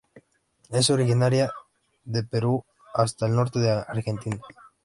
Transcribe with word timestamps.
Es 0.71 0.89
originario 0.89 1.51
de 2.05 2.23
Perú 2.23 2.65
hasta 2.91 3.27
el 3.27 3.35
norte 3.35 3.59
de 3.59 3.69
Argentina. 3.69 4.41